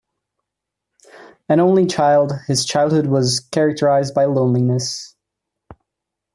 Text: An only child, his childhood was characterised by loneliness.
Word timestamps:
An 1.47 1.59
only 1.59 1.85
child, 1.85 2.31
his 2.47 2.65
childhood 2.65 3.05
was 3.05 3.39
characterised 3.51 4.15
by 4.15 4.25
loneliness. 4.25 5.15